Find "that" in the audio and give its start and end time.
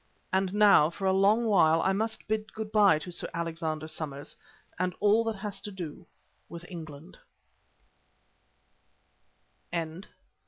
5.25-5.35